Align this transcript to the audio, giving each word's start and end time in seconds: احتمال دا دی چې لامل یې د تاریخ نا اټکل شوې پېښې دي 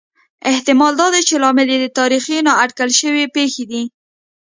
احتمال 0.51 0.93
دا 1.01 1.07
دی 1.13 1.21
چې 1.29 1.35
لامل 1.43 1.67
یې 1.73 1.79
د 1.81 1.87
تاریخ 1.99 2.23
نا 2.47 2.53
اټکل 2.63 2.89
شوې 2.99 3.25
پېښې 3.35 3.63
دي 3.71 3.83